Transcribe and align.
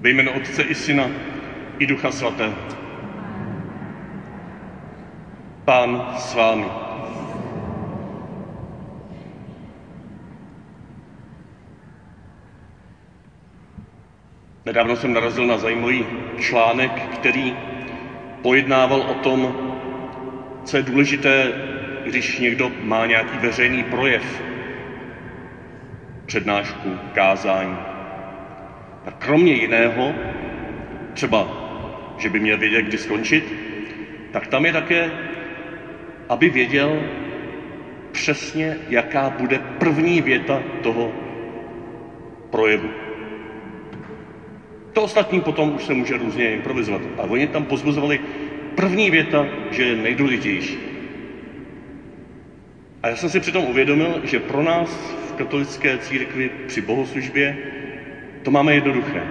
Ve 0.00 0.10
jménu 0.10 0.32
Otce 0.32 0.62
i 0.62 0.74
Syna 0.74 1.10
i 1.78 1.86
Ducha 1.86 2.10
Svatého. 2.10 2.54
Pán 5.64 6.12
s 6.16 6.34
vámi. 6.34 6.66
Nedávno 14.66 14.96
jsem 14.96 15.12
narazil 15.12 15.46
na 15.46 15.56
zajímavý 15.56 16.06
článek, 16.38 16.92
který 17.14 17.54
pojednával 18.42 19.00
o 19.00 19.14
tom, 19.14 19.54
co 20.64 20.76
je 20.76 20.82
důležité, 20.82 21.52
když 22.04 22.38
někdo 22.38 22.70
má 22.82 23.06
nějaký 23.06 23.38
veřejný 23.38 23.82
projev, 23.82 24.42
přednášku, 26.26 26.98
kázání. 27.14 27.89
Tak 29.04 29.14
kromě 29.18 29.52
jiného, 29.52 30.14
třeba, 31.14 31.48
že 32.18 32.28
by 32.28 32.40
měl 32.40 32.58
vědět, 32.58 32.82
kdy 32.82 32.98
skončit, 32.98 33.44
tak 34.30 34.46
tam 34.46 34.66
je 34.66 34.72
také, 34.72 35.10
aby 36.28 36.48
věděl 36.48 37.02
přesně, 38.12 38.76
jaká 38.88 39.30
bude 39.30 39.58
první 39.58 40.20
věta 40.20 40.62
toho 40.82 41.12
projevu. 42.50 42.88
To 44.92 45.02
ostatní 45.02 45.40
potom 45.40 45.74
už 45.74 45.84
se 45.84 45.94
může 45.94 46.16
různě 46.16 46.52
improvizovat. 46.52 47.02
A 47.18 47.22
oni 47.22 47.46
tam 47.46 47.64
pozbuzovali 47.64 48.20
první 48.74 49.10
věta, 49.10 49.46
že 49.70 49.82
je 49.82 49.96
nejdůležitější. 49.96 50.78
A 53.02 53.08
já 53.08 53.16
jsem 53.16 53.28
si 53.28 53.40
přitom 53.40 53.64
uvědomil, 53.64 54.20
že 54.24 54.38
pro 54.38 54.62
nás 54.62 55.14
v 55.28 55.32
katolické 55.32 55.98
církvi 55.98 56.50
při 56.66 56.80
bohoslužbě 56.80 57.56
to 58.42 58.50
máme 58.50 58.74
jednoduché. 58.74 59.22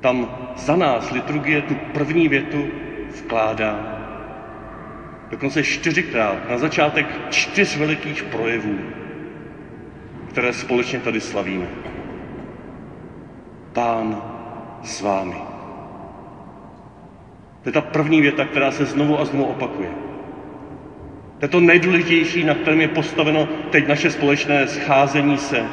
Tam 0.00 0.30
za 0.56 0.76
nás 0.76 1.10
liturgie 1.10 1.62
tu 1.62 1.74
první 1.74 2.28
větu 2.28 2.68
vkládá. 3.18 3.98
Dokonce 5.30 5.62
čtyřikrát 5.62 6.50
na 6.50 6.58
začátek 6.58 7.06
čtyř 7.30 7.76
velikých 7.76 8.22
projevů, 8.22 8.78
které 10.28 10.52
společně 10.52 10.98
tady 11.00 11.20
slavíme. 11.20 11.66
Pán 13.72 14.22
s 14.82 15.00
vámi. 15.00 15.36
To 17.62 17.68
je 17.68 17.72
ta 17.72 17.80
první 17.80 18.20
věta, 18.20 18.44
která 18.44 18.70
se 18.70 18.84
znovu 18.84 19.20
a 19.20 19.24
znovu 19.24 19.44
opakuje. 19.44 19.90
To 21.38 21.44
je 21.44 21.48
to 21.48 21.60
nejdůležitější, 21.60 22.44
na 22.44 22.54
kterém 22.54 22.80
je 22.80 22.88
postaveno 22.88 23.48
teď 23.70 23.88
naše 23.88 24.10
společné 24.10 24.66
scházení 24.66 25.38
se 25.38 25.64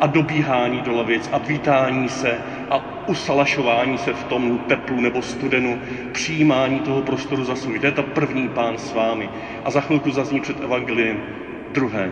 a 0.00 0.06
dobíhání 0.06 0.80
do 0.80 0.92
lavic 0.92 1.28
a 1.32 1.38
vítání 1.38 2.08
se 2.08 2.38
a 2.70 3.08
usalašování 3.08 3.98
se 3.98 4.12
v 4.12 4.24
tom 4.24 4.58
teplu 4.58 5.00
nebo 5.00 5.22
studenu, 5.22 5.78
přijímání 6.12 6.80
toho 6.80 7.02
prostoru 7.02 7.44
za 7.44 7.56
svůj. 7.56 7.78
To 7.78 7.86
je 7.86 7.92
ta 7.92 8.02
první 8.02 8.48
pán 8.48 8.78
s 8.78 8.92
vámi. 8.92 9.30
A 9.64 9.70
za 9.70 9.80
chvilku 9.80 10.10
zazní 10.10 10.40
před 10.40 10.60
evangeliem 10.60 11.22
druhé. 11.72 12.10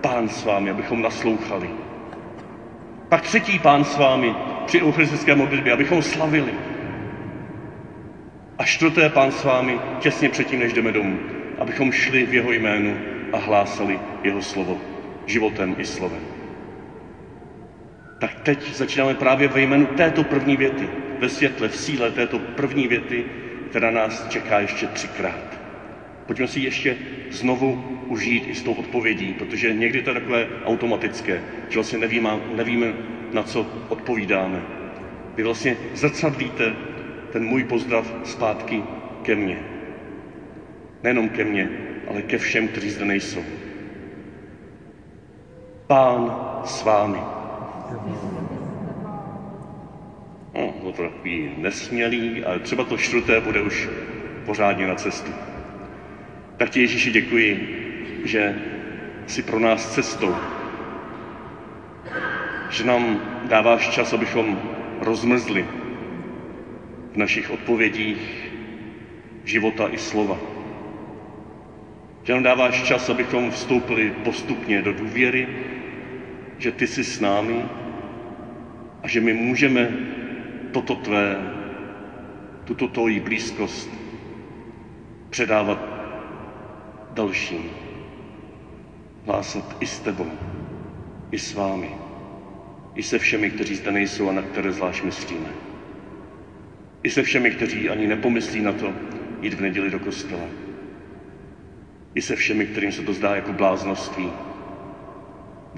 Pán 0.00 0.28
s 0.28 0.44
vámi, 0.44 0.70
abychom 0.70 1.02
naslouchali. 1.02 1.70
Pak 3.08 3.22
třetí 3.22 3.58
pán 3.58 3.84
s 3.84 3.96
vámi 3.96 4.34
při 4.66 4.82
eucharistické 4.82 5.34
modlitbě, 5.34 5.72
abychom 5.72 6.02
slavili. 6.02 6.52
A 8.58 8.64
čtvrté 8.64 9.08
pán 9.08 9.32
s 9.32 9.44
vámi 9.44 9.80
těsně 9.98 10.28
předtím, 10.28 10.60
než 10.60 10.72
jdeme 10.72 10.92
domů, 10.92 11.18
abychom 11.58 11.92
šli 11.92 12.26
v 12.26 12.34
jeho 12.34 12.52
jménu 12.52 12.96
a 13.32 13.38
hlásali 13.38 14.00
jeho 14.22 14.42
slovo 14.42 14.78
životem 15.26 15.74
i 15.78 15.84
slovem. 15.84 16.37
Tak 18.18 18.34
teď 18.34 18.74
začínáme 18.74 19.14
právě 19.14 19.48
ve 19.48 19.60
jménu 19.60 19.86
této 19.86 20.24
první 20.24 20.56
věty, 20.56 20.88
ve 21.18 21.28
světle, 21.28 21.68
v 21.68 21.76
síle 21.76 22.10
této 22.10 22.38
první 22.38 22.86
věty, 22.86 23.24
která 23.70 23.90
nás 23.90 24.28
čeká 24.28 24.60
ještě 24.60 24.86
třikrát. 24.86 25.58
Pojďme 26.26 26.48
si 26.48 26.60
ještě 26.60 26.96
znovu 27.30 27.84
užít 28.06 28.46
i 28.46 28.54
s 28.54 28.62
tou 28.62 28.72
odpovědí, 28.72 29.34
protože 29.34 29.74
někdy 29.74 30.02
to 30.02 30.10
je 30.10 30.14
takové 30.14 30.46
automatické, 30.64 31.42
že 31.68 31.74
vlastně 31.74 31.98
nevíme, 31.98 32.30
nevíme 32.54 32.92
na 33.32 33.42
co 33.42 33.66
odpovídáme. 33.88 34.62
Vy 35.36 35.42
vlastně 35.42 35.76
zrcadlíte 35.94 36.74
ten 37.32 37.44
můj 37.44 37.64
pozdrav 37.64 38.14
zpátky 38.24 38.82
ke 39.22 39.34
mně. 39.34 39.58
Nejenom 41.02 41.28
ke 41.28 41.44
mně, 41.44 41.70
ale 42.08 42.22
ke 42.22 42.38
všem, 42.38 42.68
kteří 42.68 42.90
zde 42.90 43.04
nejsou. 43.04 43.44
Pán 45.86 46.36
s 46.64 46.84
vámi. 46.84 47.37
No, 50.54 50.92
to 50.92 51.02
takový 51.02 51.50
nesmělý, 51.56 52.44
ale 52.44 52.58
třeba 52.58 52.84
to 52.84 52.96
čtvrté 52.96 53.40
bude 53.40 53.62
už 53.62 53.88
pořádně 54.46 54.86
na 54.86 54.94
cestu. 54.94 55.32
Tak 56.56 56.70
ti 56.70 56.80
Ježíši 56.80 57.10
děkuji, 57.10 57.78
že 58.24 58.58
jsi 59.26 59.42
pro 59.42 59.58
nás 59.58 59.94
cestou. 59.94 60.34
Že 62.70 62.84
nám 62.84 63.20
dáváš 63.48 63.88
čas, 63.88 64.12
abychom 64.12 64.58
rozmrzli 65.00 65.66
v 67.12 67.16
našich 67.16 67.50
odpovědích 67.50 68.50
života 69.44 69.88
i 69.88 69.98
slova. 69.98 70.38
Že 72.22 72.32
nám 72.32 72.42
dáváš 72.42 72.82
čas, 72.82 73.10
abychom 73.10 73.50
vstoupili 73.50 74.12
postupně 74.24 74.82
do 74.82 74.92
důvěry, 74.92 75.48
že 76.58 76.72
ty 76.72 76.86
jsi 76.86 77.04
s 77.04 77.20
námi 77.20 77.64
a 79.02 79.08
že 79.08 79.20
my 79.20 79.34
můžeme 79.34 79.88
toto 80.72 80.94
tvé, 80.94 81.36
tuto 82.64 82.88
tvoji 82.88 83.20
blízkost 83.20 83.90
předávat 85.30 85.78
dalším. 87.14 87.70
Hlásat 89.26 89.76
i 89.80 89.86
s 89.86 90.00
tebou, 90.00 90.30
i 91.30 91.38
s 91.38 91.54
vámi, 91.54 91.90
i 92.94 93.02
se 93.02 93.18
všemi, 93.18 93.50
kteří 93.50 93.74
zde 93.74 93.92
nejsou 93.92 94.28
a 94.28 94.32
na 94.32 94.42
které 94.42 94.72
zvlášť 94.72 95.02
myslíme. 95.02 95.48
I 97.02 97.10
se 97.10 97.22
všemi, 97.22 97.50
kteří 97.50 97.88
ani 97.88 98.06
nepomyslí 98.06 98.60
na 98.60 98.72
to 98.72 98.92
jít 99.40 99.54
v 99.54 99.60
neděli 99.60 99.90
do 99.90 99.98
kostela. 99.98 100.48
I 102.14 102.22
se 102.22 102.36
všemi, 102.36 102.66
kterým 102.66 102.92
se 102.92 103.02
to 103.02 103.12
zdá 103.12 103.36
jako 103.36 103.52
bláznoství, 103.52 104.32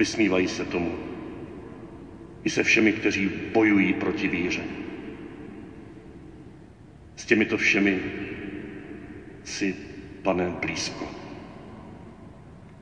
vysmívají 0.01 0.49
se 0.49 0.65
tomu. 0.65 0.99
I 2.45 2.51
se 2.51 2.63
všemi, 2.63 2.93
kteří 2.93 3.31
bojují 3.53 3.93
proti 3.93 4.29
víře. 4.29 4.65
S 7.17 7.25
těmito 7.25 7.57
všemi 7.57 8.01
si, 9.45 9.77
pane, 10.23 10.51
blízko. 10.61 11.05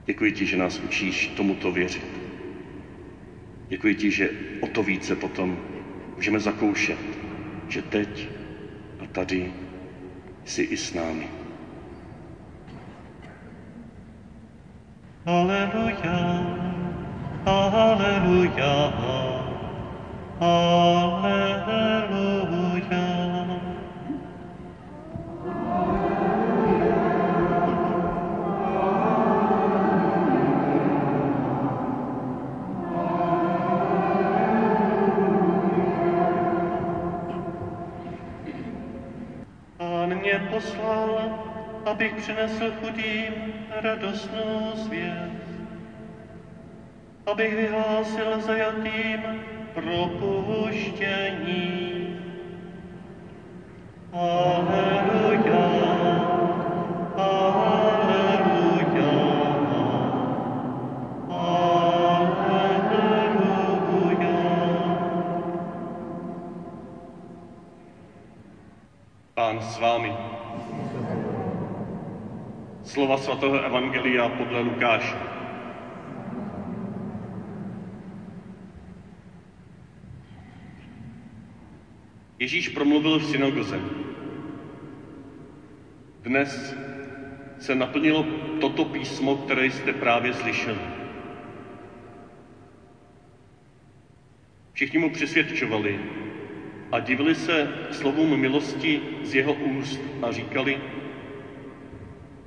Děkuji 0.06 0.32
ti, 0.32 0.46
že 0.46 0.56
nás 0.56 0.78
učíš 0.78 1.26
tomuto 1.26 1.72
věřit. 1.72 2.06
Děkuji 3.68 3.94
ti, 3.94 4.10
že 4.10 4.30
o 4.60 4.66
to 4.66 4.82
více 4.82 5.16
potom 5.16 5.58
můžeme 6.16 6.40
zakoušet, 6.40 6.98
že 7.68 7.82
teď 7.82 8.28
a 9.00 9.06
tady 9.06 9.52
jsi 10.44 10.62
i 10.62 10.76
s 10.76 10.94
námi. 10.94 11.28
Aleluja, 15.28 15.87
přinesl 42.28 42.72
chudým 42.80 43.54
radostnou 43.70 44.72
zvěst, 44.74 45.48
abych 47.26 47.56
vyhlásil 47.56 48.40
zajatým 48.40 49.20
propuštění. 49.74 51.08
Svatého 73.18 73.60
Evangelia 73.64 74.28
podle 74.28 74.60
Lukáše. 74.60 75.16
Ježíš 82.38 82.68
promluvil 82.68 83.18
v 83.18 83.24
synagoze. 83.24 83.80
Dnes 86.22 86.76
se 87.58 87.74
naplnilo 87.74 88.22
toto 88.60 88.84
písmo, 88.84 89.34
které 89.36 89.66
jste 89.66 89.92
právě 89.92 90.32
slyšeli. 90.32 90.78
Všichni 94.72 94.98
mu 94.98 95.10
přisvědčovali 95.10 95.98
a 96.92 96.98
divili 96.98 97.34
se 97.34 97.68
slovům 97.90 98.36
milosti 98.40 99.02
z 99.22 99.34
jeho 99.34 99.52
úst 99.52 100.00
a 100.22 100.30
říkali, 100.30 100.78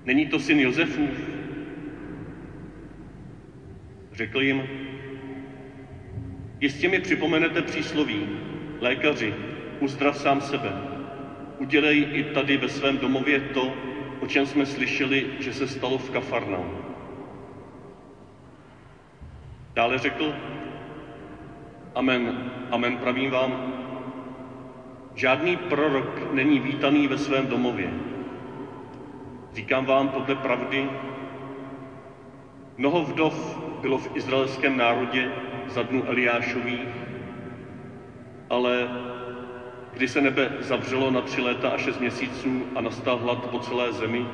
není 0.06 0.26
to 0.26 0.40
syn 0.40 0.60
Josefův? 0.60 1.10
Řekl 4.14 4.42
jim, 4.42 4.64
jistě 6.60 6.88
mi 6.88 7.00
připomenete 7.00 7.62
přísloví, 7.62 8.28
lékaři, 8.80 9.34
uzdrav 9.80 10.18
sám 10.18 10.42
sebe. 10.42 10.72
Udělej 11.58 12.08
i 12.14 12.24
tady 12.24 12.58
ve 12.58 12.70
svém 12.70 12.98
domově 12.98 13.40
to, 13.40 13.74
o 14.20 14.28
čem 14.28 14.46
jsme 14.46 14.66
slyšeli, 14.66 15.26
že 15.40 15.54
se 15.54 15.68
stalo 15.68 15.98
v 15.98 16.10
Kafarnau. 16.10 16.66
Dále 19.74 19.98
řekl, 19.98 20.34
Amen, 21.96 22.52
amen 22.72 22.98
pravím 22.98 23.32
vám, 23.32 23.74
žádný 25.16 25.58
prorok 25.58 26.34
není 26.34 26.60
vítaný 26.60 27.08
ve 27.08 27.18
svém 27.18 27.48
domově. 27.48 28.11
Říkám 29.54 29.86
vám 29.86 30.10
podle 30.10 30.36
pravdy, 30.36 30.90
mnoho 32.78 33.04
vdov 33.04 33.60
bylo 33.82 33.98
v 33.98 34.10
izraelském 34.14 34.78
národě 34.78 35.32
za 35.68 35.82
dnu 35.82 36.04
Eliášových, 36.06 36.88
ale 38.50 38.90
když 39.94 40.12
se 40.12 40.22
nebe 40.22 40.52
zavřelo 40.60 41.12
na 41.12 41.22
tři 41.22 41.42
léta 41.42 41.70
a 41.70 41.78
šest 41.78 42.00
měsíců 42.00 42.66
a 42.76 42.82
nastal 42.82 43.18
hlad 43.18 43.46
po 43.46 43.60
celé 43.60 43.92
zemi, 43.92 44.28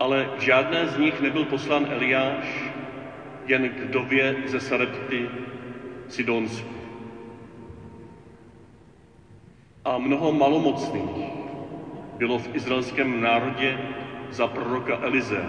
ale 0.00 0.28
žádné 0.38 0.86
z 0.86 0.96
nich 0.96 1.20
nebyl 1.20 1.44
poslán 1.44 1.86
Eliáš, 1.90 2.72
jen 3.46 3.70
k 3.70 3.84
dově 3.84 4.34
ze 4.44 4.60
Sarepty 4.60 5.30
Sidonsku. 6.08 6.74
A 9.84 9.98
mnoho 9.98 10.32
malomocných 10.32 11.38
bylo 12.18 12.38
v 12.38 12.54
izraelském 12.54 13.20
národě 13.20 13.78
za 14.30 14.46
proroka 14.46 14.98
Elize, 15.02 15.44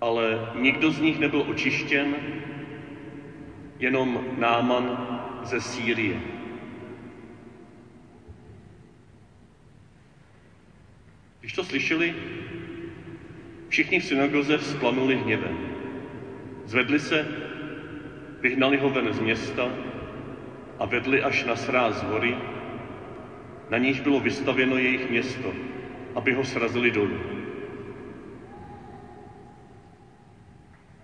ale 0.00 0.50
nikdo 0.54 0.90
z 0.90 1.00
nich 1.00 1.18
nebyl 1.18 1.44
očištěn, 1.48 2.14
jenom 3.78 4.24
Náman 4.38 5.08
ze 5.42 5.60
Sýrie. 5.60 6.20
Když 11.40 11.52
to 11.52 11.64
slyšeli, 11.64 12.14
všichni 13.68 14.00
v 14.00 14.04
synagoze 14.04 14.58
vzplanuli 14.58 15.16
hněvem. 15.16 15.58
Zvedli 16.64 16.98
se, 16.98 17.28
vyhnali 18.40 18.76
ho 18.76 18.90
ven 18.90 19.12
z 19.12 19.20
města 19.20 19.68
a 20.78 20.84
vedli 20.84 21.22
až 21.22 21.44
na 21.44 21.56
sráz 21.56 22.02
hory, 22.02 22.36
na 23.70 23.78
níž 23.78 24.00
bylo 24.00 24.20
vystavěno 24.20 24.76
jejich 24.76 25.10
město, 25.10 25.54
aby 26.14 26.32
ho 26.32 26.44
srazili 26.44 26.90
dolů. 26.90 27.18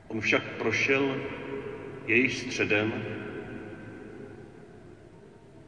On 0.08 0.20
však 0.20 0.43
prošel 0.43 1.16
jejich 2.06 2.32
středem 2.32 3.02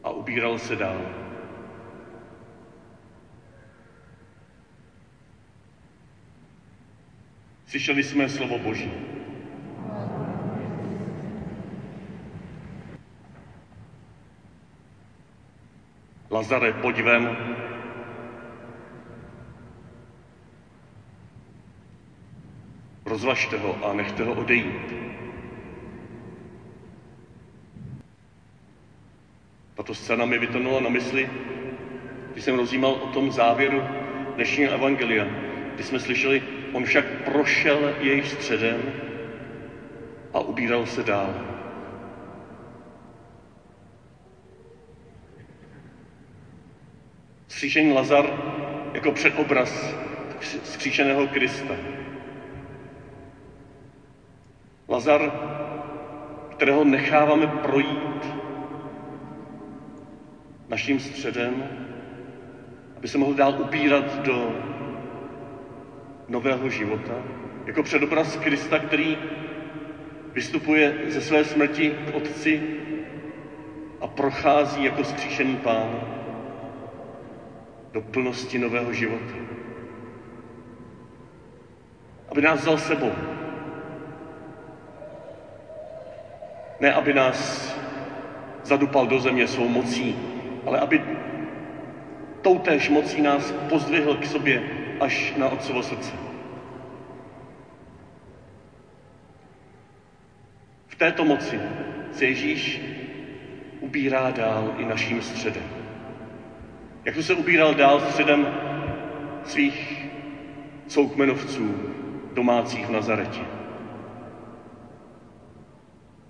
a 0.03 0.11
ubíral 0.11 0.59
se 0.59 0.77
dál. 0.77 1.07
Slyšeli 7.67 8.03
jsme 8.03 8.29
slovo 8.29 8.59
Boží. 8.59 8.91
Lazare, 16.37 16.73
pojď 16.73 17.01
ven. 17.03 17.37
Rozvažte 23.05 23.57
ho 23.57 23.85
a 23.85 23.93
nechte 23.93 24.25
ho 24.25 24.35
odejít. 24.35 24.95
Tato 29.75 29.95
scéna 29.95 30.25
mi 30.25 30.39
vytonula 30.39 30.81
na 30.81 30.89
mysli, 30.89 31.31
když 32.33 32.45
jsem 32.45 32.57
rozjímal 32.57 32.93
o 32.93 33.07
tom 33.07 33.31
závěru 33.31 33.83
dnešního 34.35 34.73
evangelia, 34.73 35.25
kdy 35.75 35.85
jsme 35.85 35.99
slyšeli, 35.99 36.43
on 36.73 36.85
však 36.85 37.05
prošel 37.25 37.95
jejich 38.01 38.29
středem 38.29 38.93
a 40.35 40.41
ubíral 40.41 40.87
se 40.87 41.03
dál. 41.03 41.56
Skříšený 47.57 47.93
Lazar 47.93 48.33
jako 48.95 49.13
předobraz 49.13 49.97
skříšeného 50.63 51.27
Krista. 51.27 51.79
Lazar, 54.89 55.33
kterého 56.49 56.85
necháváme 56.85 57.47
projít 57.47 58.37
naším 60.69 60.99
středem, 60.99 61.71
aby 62.97 63.09
se 63.09 63.19
mohl 63.19 63.35
dál 63.35 63.55
upírat 63.59 64.19
do 64.19 64.63
nového 66.29 66.69
života, 66.69 67.25
jako 67.67 67.83
předobraz 67.83 68.37
Krista, 68.37 68.79
který 68.79 69.19
vystupuje 70.35 70.95
ze 71.07 71.21
své 71.21 71.45
smrti 71.45 71.93
k 72.05 72.15
Otci 72.15 72.63
a 74.01 74.07
prochází 74.07 74.83
jako 74.83 75.05
skříšený 75.05 75.57
pán 75.57 76.17
do 77.97 78.03
plnosti 78.03 78.59
nového 78.59 78.93
života. 78.93 79.37
Aby 82.29 82.43
nás 82.43 82.61
vzal 82.61 82.79
sebou. 82.79 83.13
Ne, 86.81 86.93
aby 86.93 87.13
nás 87.17 87.39
zadupal 88.65 89.07
do 89.07 89.21
země 89.21 89.49
svou 89.49 89.69
mocí, 89.69 90.13
ale 90.67 90.79
aby 90.79 91.01
toutéž 92.43 92.89
mocí 92.89 93.23
nás 93.23 93.53
pozdvihl 93.69 94.15
k 94.15 94.27
sobě 94.27 94.63
až 95.01 95.33
na 95.37 95.49
Otcovo 95.49 95.83
srdce. 95.83 96.13
V 100.87 100.95
této 100.95 101.25
moci 101.25 101.61
se 102.13 102.25
Ježíš 102.25 102.81
ubírá 103.81 104.31
dál 104.31 104.75
i 104.79 104.85
naším 104.85 105.23
středem. 105.23 105.76
Jak 107.07 107.15
to 107.15 107.23
se 107.23 107.35
ubíral 107.35 107.75
dál 107.75 108.01
středem 108.01 108.47
svých 109.45 110.09
soukmenovců 110.89 111.75
domácích 112.35 112.87
v 112.87 112.91
Nazaretě. 112.91 113.41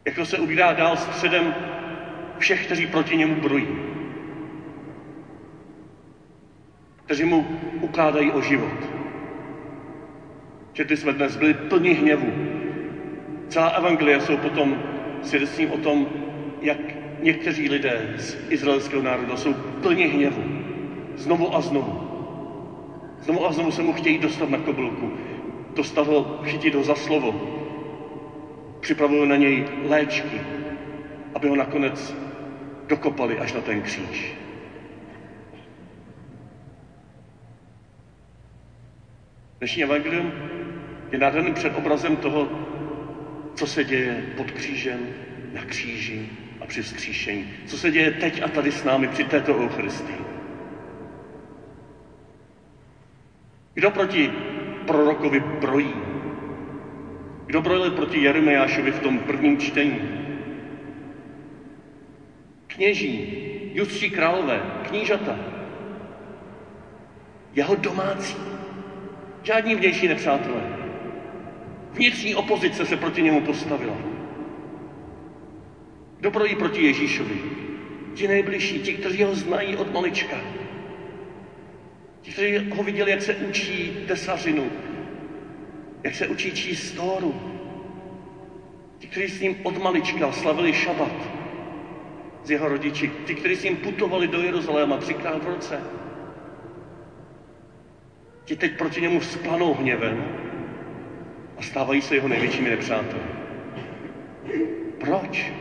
Jak 0.05 0.15
to 0.15 0.25
se 0.25 0.39
ubírá 0.39 0.73
dál 0.73 0.97
středem 0.97 1.55
všech, 2.39 2.67
kteří 2.67 2.87
proti 2.87 3.17
němu 3.17 3.41
brojí. 3.41 3.69
Kteří 7.05 7.25
mu 7.25 7.47
ukládají 7.81 8.31
o 8.31 8.41
život. 8.41 8.79
Četli 10.73 10.97
jsme 10.97 11.13
dnes, 11.13 11.37
byli 11.37 11.55
plní 11.55 11.91
hněvu. 11.91 12.33
Celá 13.49 13.69
evangelia 13.69 14.21
jsou 14.21 14.37
potom 14.37 14.83
svědectvím 15.23 15.71
o 15.71 15.79
tom, 15.79 16.07
jak 16.61 16.79
někteří 17.23 17.69
lidé 17.69 18.15
z 18.17 18.37
izraelského 18.51 19.03
národa 19.03 19.37
jsou 19.37 19.55
plní 19.55 20.05
hněvu. 20.05 20.56
Znovu 21.17 21.55
a 21.55 21.61
znovu. 21.61 21.99
Znovu 23.21 23.47
a 23.47 23.53
znovu 23.53 23.71
se 23.71 23.83
mu 23.83 23.93
chtějí 23.93 24.19
dostat 24.19 24.49
na 24.49 24.59
kobylku. 24.59 25.11
Dostat 25.75 26.07
ho, 26.07 26.41
chytit 26.43 26.75
ho 26.75 26.83
za 26.83 26.95
slovo. 26.95 27.35
Připravují 28.81 29.29
na 29.29 29.37
něj 29.37 29.65
léčky, 29.83 30.41
aby 31.35 31.49
ho 31.49 31.57
nakonec 31.57 32.17
dokopali 32.87 33.39
až 33.39 33.53
na 33.53 33.61
ten 33.61 33.83
kříž. 33.83 34.37
Dnešní 39.59 39.83
evangelium 39.83 40.33
je 41.13 41.19
nádherným 41.19 41.55
předobrazem 41.55 42.17
toho, 42.17 42.49
co 43.55 43.67
se 43.67 43.85
děje 43.85 44.25
pod 44.37 44.51
křížem, 44.51 45.09
na 45.53 45.63
kříži 45.63 46.29
a 46.61 46.67
při 46.67 46.83
vzkříšení. 46.83 47.47
Co 47.67 47.79
se 47.79 47.91
děje 47.91 48.11
teď 48.11 48.43
a 48.43 48.49
tady 48.49 48.73
s 48.73 48.85
námi 48.85 49.09
při 49.09 49.25
této 49.25 49.57
Eucharistii. 49.59 50.36
Kdo 53.77 53.91
proti 53.91 54.31
prorokovi 54.87 55.41
brojí? 55.41 55.95
Kdo 57.47 57.61
brojil 57.61 57.91
proti 57.91 58.19
Jeremiášovi 58.19 58.91
v 58.91 58.99
tom 58.99 59.19
prvním 59.19 59.59
čtení? 59.59 60.01
Kněží, 62.67 63.29
judští 63.75 64.11
králové, 64.11 64.61
knížata, 64.89 65.37
jeho 67.55 67.75
domácí, 67.75 68.37
žádní 69.43 69.75
vnější 69.75 70.09
nepřátelé. 70.09 70.63
Vnitřní 71.93 72.35
opozice 72.35 72.85
se 72.85 72.97
proti 72.97 73.23
němu 73.23 73.41
postavila. 73.41 73.97
Kdo 76.19 76.31
projí 76.31 76.55
proti 76.55 76.83
Ježíšovi? 76.83 77.41
Ti 78.15 78.29
nejbližší, 78.29 78.79
ti, 78.79 78.93
kteří 78.93 79.23
ho 79.23 79.35
znají 79.35 79.77
od 79.77 79.93
malička. 79.93 80.37
Ti, 82.27 82.33
kteří 82.33 82.71
ho 82.71 82.83
viděli, 82.83 83.11
jak 83.11 83.23
se 83.23 83.35
učí 83.35 84.05
tesařinu, 84.07 84.71
jak 86.05 86.15
se 86.15 86.27
učí 86.27 86.53
číst 86.53 86.89
stóru. 86.89 87.35
Ti, 88.99 89.07
kteří 89.07 89.29
s 89.29 89.41
ním 89.41 89.57
od 89.63 89.77
malička 89.77 90.33
slavili 90.33 90.73
šabat 90.73 91.31
z 92.45 92.51
jeho 92.51 92.69
rodiči. 92.69 93.11
Ti, 93.25 93.35
kteří 93.35 93.57
s 93.57 93.63
ním 93.63 93.77
putovali 93.77 94.27
do 94.27 94.43
Jeruzaléma 94.43 94.97
třikrát 94.97 95.45
v 95.45 95.47
roce. 95.47 95.81
Ti 98.45 98.57
teď 98.57 98.77
proti 98.79 99.01
němu 99.01 99.21
vzplanou 99.21 99.75
hněvem 99.75 100.25
a 101.59 101.63
stávají 101.63 102.03
se 102.03 102.15
jeho 102.15 102.29
největšími 102.29 102.71
nepřáteli. 102.71 103.25
Proč? 104.99 105.53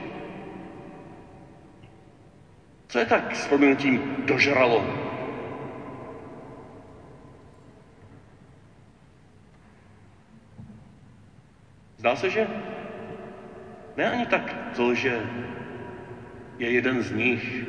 Co 2.88 3.00
je 3.00 3.05
tak 3.05 3.36
s 3.36 3.48
proměnutím 3.48 4.01
dožralo? 4.25 5.04
Zdá 12.05 12.15
se, 12.15 12.29
že 12.29 12.47
ne 13.97 14.09
ani 14.12 14.25
tak 14.25 14.55
to, 14.75 14.93
že 14.93 15.25
je 16.57 16.71
jeden 16.71 17.01
z 17.01 17.12
nich 17.12 17.65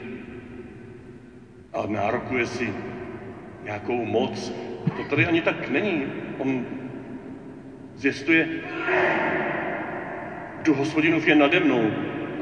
a 1.72 1.86
nárokuje 1.86 2.46
si 2.46 2.74
nějakou 3.64 4.04
moc. 4.04 4.52
To 4.96 5.04
tady 5.10 5.26
ani 5.26 5.40
tak 5.40 5.68
není. 5.68 6.06
On 6.38 6.66
zjistuje, 7.94 8.48
kdo 10.62 10.74
hospodinův 10.74 11.28
je 11.28 11.34
nade 11.34 11.60
mnou 11.60 11.90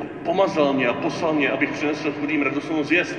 a 0.00 0.04
pomazal 0.24 0.72
mě 0.72 0.88
a 0.88 0.94
poslal 0.94 1.32
mě, 1.32 1.50
abych 1.50 1.70
přinesl 1.70 2.12
chudým 2.12 2.42
radostnou 2.42 2.82
zvěst. 2.82 3.18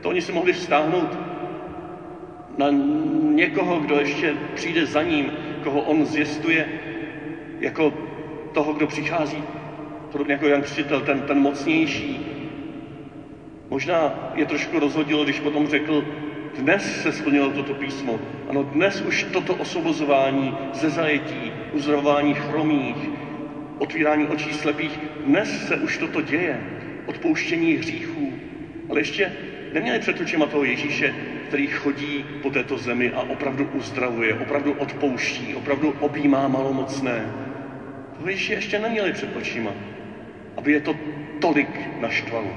To 0.00 0.08
oni 0.08 0.20
si 0.20 0.32
mohli 0.32 0.52
vztáhnout 0.52 1.18
na 2.58 2.70
někoho, 3.32 3.80
kdo 3.80 3.98
ještě 3.98 4.34
přijde 4.54 4.86
za 4.86 5.02
ním, 5.02 5.32
koho 5.64 5.80
on 5.80 6.06
zjistuje 6.06 6.92
jako 7.62 7.94
toho, 8.52 8.72
kdo 8.72 8.86
přichází, 8.86 9.44
podobně 10.12 10.32
jako 10.32 10.46
Jan 10.46 10.62
Křtitel, 10.62 11.00
ten, 11.00 11.22
ten 11.22 11.38
mocnější. 11.38 12.20
Možná 13.70 14.30
je 14.34 14.44
trošku 14.44 14.78
rozhodilo, 14.78 15.24
když 15.24 15.40
potom 15.40 15.68
řekl, 15.68 16.04
dnes 16.58 17.02
se 17.02 17.12
splnilo 17.12 17.50
toto 17.50 17.74
písmo. 17.74 18.20
Ano, 18.48 18.62
dnes 18.62 19.00
už 19.00 19.22
toto 19.22 19.54
osvobozování 19.54 20.54
ze 20.72 20.90
zajetí, 20.90 21.52
uzdravování 21.72 22.34
chromých, 22.34 23.10
otvírání 23.78 24.26
očí 24.26 24.52
slepých, 24.52 25.00
dnes 25.24 25.66
se 25.66 25.76
už 25.76 25.98
toto 25.98 26.20
děje, 26.20 26.60
odpouštění 27.06 27.74
hříchů. 27.74 28.32
Ale 28.88 29.00
ještě 29.00 29.32
neměli 29.72 29.98
před 29.98 30.20
očima 30.20 30.46
toho 30.46 30.64
Ježíše, 30.64 31.14
který 31.48 31.66
chodí 31.66 32.24
po 32.42 32.50
této 32.50 32.78
zemi 32.78 33.10
a 33.10 33.20
opravdu 33.20 33.64
uzdravuje, 33.64 34.34
opravdu 34.34 34.72
odpouští, 34.72 35.54
opravdu 35.54 35.94
objímá 36.00 36.48
malomocné. 36.48 37.51
Ježíše 38.28 38.54
ještě 38.54 38.78
neměli 38.78 39.12
před 39.12 39.36
očima, 39.36 39.72
aby 40.56 40.72
je 40.72 40.80
to 40.80 40.94
tolik 41.40 42.00
naštvalo. 42.00 42.48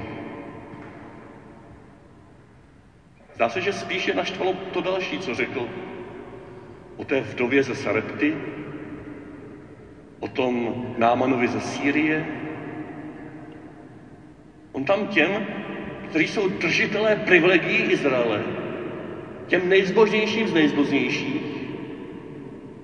Zdá 3.34 3.48
se, 3.48 3.60
že 3.60 3.72
spíše 3.72 4.14
naštvalo 4.14 4.52
to 4.52 4.80
další, 4.80 5.18
co 5.18 5.34
řekl 5.34 5.68
o 6.96 7.04
té 7.04 7.20
vdově 7.20 7.62
ze 7.62 7.74
Sarepty, 7.74 8.34
o 10.20 10.28
tom 10.28 10.86
Námanovi 10.98 11.48
ze 11.48 11.60
Sýrie. 11.60 12.26
On 14.72 14.84
tam 14.84 15.06
těm, 15.06 15.46
kteří 16.08 16.28
jsou 16.28 16.48
držitelé 16.48 17.16
privilegií 17.16 17.82
Izraele, 17.82 18.42
těm 19.46 19.68
nejzbožnějším 19.68 20.48
z 20.48 20.52
nejzbožnějších, 20.52 21.42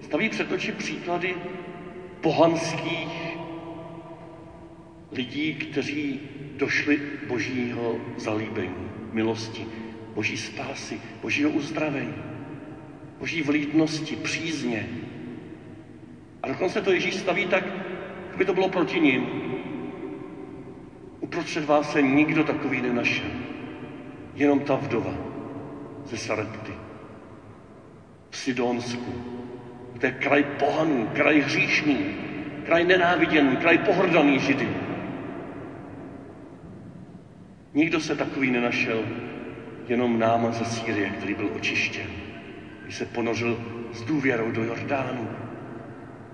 staví 0.00 0.28
před 0.28 0.52
oči 0.52 0.72
příklady 0.72 1.34
pohanských 2.22 3.36
lidí, 5.12 5.54
kteří 5.54 6.20
došli 6.56 7.00
božího 7.28 7.96
zalíbení, 8.16 8.90
milosti, 9.12 9.66
boží 10.14 10.36
spásy, 10.36 11.00
božího 11.22 11.50
uzdravení, 11.50 12.14
boží 13.18 13.42
vlídnosti, 13.42 14.16
přízně. 14.16 14.88
A 16.42 16.48
dokonce 16.48 16.80
to 16.82 16.92
Ježíš 16.92 17.14
staví 17.14 17.46
tak, 17.46 17.64
aby 18.34 18.44
to 18.44 18.54
bylo 18.54 18.68
proti 18.68 19.00
ním. 19.00 19.26
Uprostřed 21.20 21.64
vás 21.64 21.92
se 21.92 22.02
nikdo 22.02 22.44
takový 22.44 22.80
nenašel. 22.80 23.30
Jenom 24.34 24.60
ta 24.60 24.76
vdova 24.76 25.14
ze 26.04 26.16
Sarepty. 26.16 26.72
V 28.30 28.36
Sidonsku. 28.36 29.31
To 30.00 30.06
je 30.06 30.12
kraj 30.12 30.42
pohanů, 30.42 31.08
kraj 31.12 31.40
hříšný, 31.40 31.98
kraj 32.64 32.84
nenáviděný, 32.84 33.56
kraj 33.56 33.78
pohrdaný 33.78 34.38
Židy. 34.38 34.68
Nikdo 37.74 38.00
se 38.00 38.14
takový 38.14 38.50
nenašel, 38.50 39.04
jenom 39.88 40.18
náma 40.18 40.50
ze 40.50 40.64
Sýrie, 40.64 41.10
který 41.10 41.34
byl 41.34 41.50
očištěn, 41.54 42.10
když 42.82 42.94
se 42.94 43.04
ponořil 43.04 43.58
s 43.92 44.02
důvěrou 44.02 44.50
do 44.50 44.64
Jordánu 44.64 45.28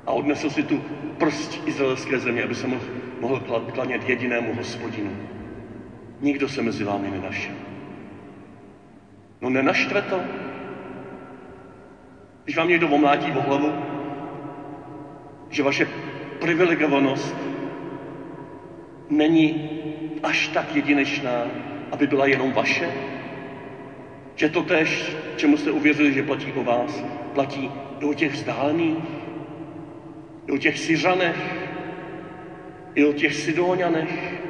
a 0.07 0.13
odnesl 0.13 0.51
si 0.51 0.63
tu 0.63 0.79
prst 1.19 1.63
izraelské 1.67 2.19
země, 2.19 2.43
aby 2.43 2.55
se 2.55 2.67
mohl, 2.67 2.85
mohl 3.21 3.41
klanět 3.75 4.09
jedinému 4.09 4.55
hospodinu. 4.55 5.17
Nikdo 6.21 6.49
se 6.49 6.63
mezi 6.63 6.85
vámi 6.85 7.11
nenašel. 7.11 7.55
No 9.41 9.51
nenaštve 9.51 10.03
to. 10.03 10.48
Když 12.49 12.57
vám 12.57 12.69
někdo 12.69 12.89
omlátí 12.89 13.33
o 13.33 13.41
hlavu, 13.41 13.75
že 15.49 15.63
vaše 15.63 15.87
privilegovanost 16.39 17.37
není 19.09 19.61
až 20.23 20.49
tak 20.49 20.75
jedinečná, 20.75 21.51
aby 21.91 22.07
byla 22.07 22.27
jenom 22.27 22.53
vaše, 22.53 22.91
že 24.35 24.49
to 24.49 24.63
tež, 24.63 25.17
čemu 25.37 25.57
jste 25.57 25.71
uvěřili, 25.71 26.13
že 26.13 26.23
platí 26.23 26.53
o 26.53 26.63
vás, 26.63 27.05
platí 27.33 27.71
i 28.01 28.05
o 28.05 28.15
těch 28.15 28.33
vzdálených, 28.33 28.97
i 30.47 30.53
o 30.53 30.57
těch 30.59 30.79
Syřanech, 30.79 31.69
i 32.95 33.05
o 33.05 33.13
těch 33.13 33.35
Sidóňanech, 33.35 34.43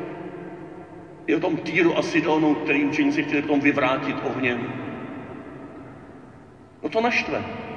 i 1.27 1.35
o 1.35 1.41
tom 1.41 1.57
Týru 1.57 1.99
a 1.99 2.03
Sidonu, 2.03 2.55
který 2.55 2.85
učeníci 2.85 3.23
chtěli 3.23 3.43
potom 3.43 3.61
vyvrátit 3.61 4.17
ohněm. 4.23 4.73
No 6.83 6.89
to 6.89 7.01
naštve. 7.01 7.69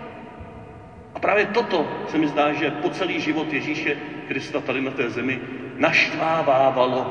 Právě 1.21 1.45
toto 1.45 2.05
se 2.07 2.17
mi 2.17 2.27
zdá, 2.27 2.53
že 2.53 2.71
po 2.71 2.89
celý 2.89 3.19
život 3.19 3.53
Ježíše 3.53 3.95
Krista 4.27 4.59
tady 4.59 4.81
na 4.81 4.91
té 4.91 5.09
zemi 5.09 5.39
naštvávávalo 5.77 7.05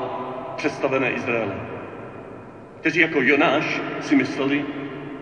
představené 0.57 1.11
Izraele. 1.11 1.55
Kteří 2.81 3.00
jako 3.00 3.21
Jonáš 3.23 3.81
si 4.00 4.14
mysleli, 4.14 4.64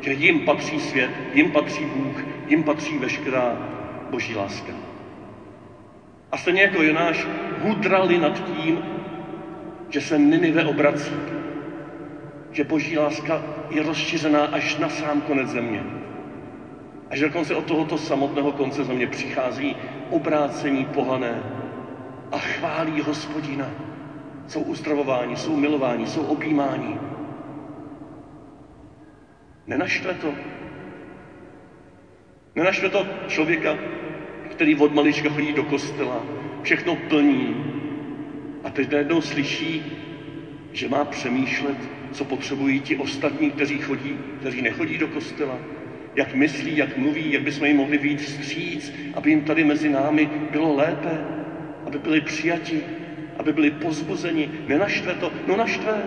že 0.00 0.12
jim 0.12 0.40
patří 0.40 0.80
svět, 0.80 1.10
jim 1.32 1.50
patří 1.50 1.84
Bůh, 1.84 2.24
jim 2.46 2.62
patří 2.62 2.98
veškerá 2.98 3.56
boží 4.10 4.34
láska. 4.34 4.72
A 6.32 6.36
stejně 6.36 6.62
jako 6.62 6.82
Jonáš 6.82 7.26
hudrali 7.60 8.18
nad 8.18 8.44
tím, 8.44 8.80
že 9.88 10.00
se 10.00 10.18
Ninive 10.18 10.64
obrací, 10.64 11.14
že 12.52 12.64
boží 12.64 12.98
láska 12.98 13.42
je 13.70 13.82
rozšířená 13.82 14.44
až 14.44 14.76
na 14.76 14.88
sám 14.88 15.20
konec 15.20 15.48
země. 15.48 15.97
A 17.10 17.16
že 17.16 17.24
dokonce 17.24 17.54
od 17.54 17.64
tohoto 17.64 17.98
samotného 17.98 18.52
konce 18.52 18.84
země 18.84 19.06
přichází 19.06 19.76
obrácení 20.08 20.84
pohané 20.84 21.44
a 22.32 22.38
chválí 22.38 23.00
hospodina. 23.00 23.72
Jsou 24.46 24.60
uzdravováni, 24.62 25.36
jsou 25.36 25.56
milováni, 25.56 26.06
jsou 26.06 26.22
objímáni. 26.22 26.98
Nenaštve 29.66 30.14
to. 30.14 30.34
Nenaštve 32.54 32.88
to 32.88 33.06
člověka, 33.26 33.76
který 34.50 34.74
od 34.74 34.94
malička 34.94 35.28
chodí 35.28 35.52
do 35.52 35.62
kostela, 35.62 36.24
všechno 36.62 36.94
plní 36.94 37.56
a 38.62 38.70
teď 38.70 38.90
najednou 38.90 39.20
slyší, 39.20 39.82
že 40.72 40.88
má 40.88 41.04
přemýšlet, 41.04 41.90
co 42.10 42.24
potřebují 42.24 42.80
ti 42.80 42.96
ostatní, 42.96 43.50
kteří 43.50 43.78
chodí, 43.78 44.18
kteří 44.38 44.62
nechodí 44.62 44.98
do 44.98 45.08
kostela, 45.08 45.60
jak 46.14 46.34
myslí, 46.34 46.76
jak 46.76 46.96
mluví, 46.96 47.32
jak 47.32 47.42
bychom 47.42 47.66
jim 47.66 47.76
mohli 47.76 47.98
víc 47.98 48.22
vstříc, 48.22 48.92
aby 49.14 49.30
jim 49.30 49.40
tady 49.40 49.64
mezi 49.64 49.88
námi 49.88 50.30
bylo 50.50 50.74
lépe, 50.74 51.18
aby 51.86 51.98
byli 51.98 52.20
přijati, 52.20 52.82
aby 53.36 53.52
byli 53.52 53.70
pozbuzeni. 53.70 54.50
Nenaštve 54.66 55.14
to? 55.14 55.32
No 55.46 55.56
naštve. 55.56 56.02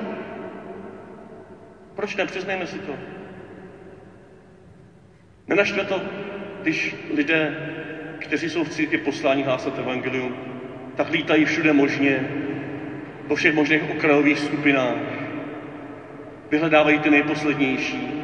Proč 1.96 2.16
ne? 2.16 2.26
Přiznejme 2.26 2.68
si 2.68 2.80
to. 2.80 2.96
Nenaštve 5.48 5.84
to, 5.84 6.02
když 6.62 6.96
lidé, 7.14 7.56
kteří 8.20 8.50
jsou 8.50 8.64
v 8.64 8.70
církvi 8.70 8.98
poslání 8.98 9.44
hlásat 9.44 9.80
evangelium, 9.80 10.36
tak 10.96 11.12
lítají 11.12 11.46
všude 11.46 11.74
možně, 11.74 12.28
po 13.28 13.36
všech 13.36 13.56
možných 13.56 13.90
okrajových 13.90 14.40
skupinách, 14.40 14.96
vyhledávají 16.52 17.00
ty 17.00 17.10
nejposlednější 17.10 18.21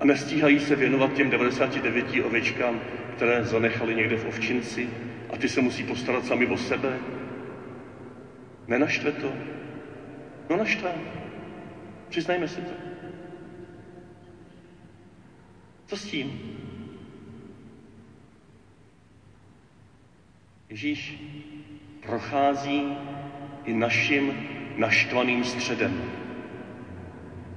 a 0.00 0.04
nestíhají 0.04 0.60
se 0.60 0.76
věnovat 0.76 1.12
těm 1.12 1.30
99 1.30 2.06
ovečkám, 2.24 2.80
které 3.16 3.44
zanechali 3.44 3.94
někde 3.94 4.16
v 4.16 4.24
ovčinci 4.24 4.88
a 5.30 5.36
ty 5.36 5.48
se 5.48 5.60
musí 5.60 5.84
postarat 5.84 6.24
sami 6.24 6.46
o 6.46 6.56
sebe. 6.56 6.98
Nenaštve 8.68 9.12
to? 9.12 9.32
No 10.50 10.56
naštve. 10.56 10.94
Přiznajme 12.08 12.48
si 12.48 12.60
to. 12.60 12.72
Co 15.86 15.96
s 15.96 16.04
tím? 16.04 16.40
Ježíš 20.68 21.22
prochází 22.06 22.96
i 23.64 23.72
naším 23.72 24.48
naštvaným 24.76 25.44
středem. 25.44 26.10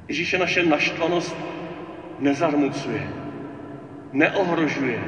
Ježíše 0.07 0.37
naše 0.37 0.63
naštvanost 0.63 1.35
nezarmucuje, 2.19 3.09
neohrožuje. 4.13 4.99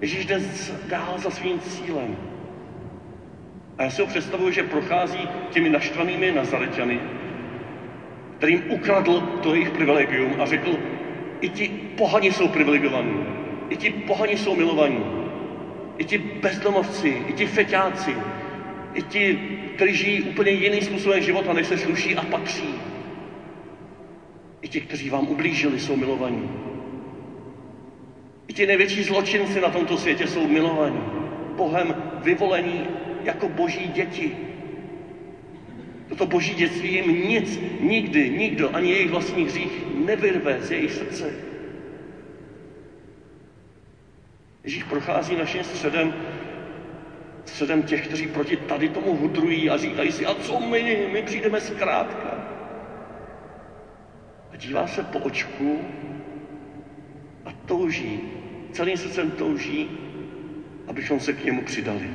Ježíš 0.00 0.26
jde 0.26 0.40
dál 0.88 1.14
za 1.18 1.30
svým 1.30 1.60
cílem. 1.60 2.16
A 3.78 3.82
já 3.82 3.90
si 3.90 4.00
ho 4.02 4.06
představuju, 4.06 4.50
že 4.50 4.62
prochází 4.62 5.28
těmi 5.50 5.68
naštvanými 5.68 6.32
Nazareťany, 6.32 7.00
kterým 8.38 8.62
ukradl 8.70 9.20
to 9.20 9.54
jejich 9.54 9.70
privilegium 9.70 10.40
a 10.40 10.46
řekl, 10.46 10.76
i 11.40 11.48
ti 11.48 11.68
pohani 11.96 12.32
jsou 12.32 12.48
privilegovaní, 12.48 13.26
i 13.68 13.76
ti 13.76 13.90
pohani 13.90 14.36
jsou 14.36 14.56
milovaní, 14.56 15.04
i 15.98 16.04
ti 16.04 16.18
bezdomovci, 16.18 17.22
i 17.26 17.32
ti 17.32 17.46
feťáci, 17.46 18.16
i 18.94 19.02
ti, 19.02 19.38
kteří 19.74 19.94
žijí 19.94 20.22
úplně 20.22 20.50
jiným 20.50 20.82
způsobem 20.82 21.22
života, 21.22 21.52
než 21.52 21.66
se 21.66 21.78
sluší 21.78 22.16
a 22.16 22.22
patří. 22.22 22.74
I 24.62 24.68
ti, 24.68 24.80
kteří 24.80 25.10
vám 25.10 25.28
ublížili, 25.28 25.80
jsou 25.80 25.96
milovaní. 25.96 26.50
I 28.48 28.52
ti 28.52 28.66
největší 28.66 29.02
zločinci 29.02 29.60
na 29.60 29.68
tomto 29.68 29.98
světě 29.98 30.26
jsou 30.26 30.46
milovaní. 30.48 31.02
Bohem 31.56 31.94
vyvolení 32.22 32.86
jako 33.24 33.48
boží 33.48 33.88
děti. 33.88 34.36
Toto 36.08 36.26
boží 36.26 36.54
dětství 36.54 36.92
jim 36.92 37.28
nic, 37.28 37.60
nikdy, 37.80 38.30
nikdo, 38.30 38.76
ani 38.76 38.90
jejich 38.90 39.10
vlastní 39.10 39.44
hřích 39.44 39.86
nevyrve 39.94 40.62
z 40.62 40.70
jejich 40.70 40.92
srdce. 40.92 41.32
Ježíš 44.64 44.82
prochází 44.82 45.36
naším 45.36 45.64
středem, 45.64 46.14
středem 47.44 47.82
těch, 47.82 48.06
kteří 48.06 48.26
proti 48.26 48.56
tady 48.56 48.88
tomu 48.88 49.16
hudrují 49.16 49.70
a 49.70 49.76
říkají 49.76 50.12
si, 50.12 50.26
a 50.26 50.34
co 50.34 50.60
my, 50.60 51.08
my 51.12 51.22
přijdeme 51.22 51.60
zkrátka. 51.60 52.31
A 54.52 54.56
dívá 54.56 54.86
se 54.86 55.02
po 55.02 55.18
očku 55.18 55.78
a 57.44 57.52
touží, 57.52 58.20
celým 58.72 58.96
srdcem 58.96 59.30
touží, 59.30 59.90
abychom 60.86 61.20
se 61.20 61.32
k 61.32 61.44
němu 61.44 61.62
přidali. 61.62 62.10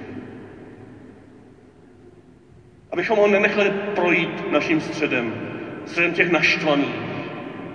Abychom 2.91 3.17
ho 3.17 3.27
nenechali 3.27 3.71
projít 3.95 4.51
naším 4.51 4.81
středem, 4.81 5.33
středem 5.85 6.13
těch 6.13 6.29
naštvaných, 6.29 6.95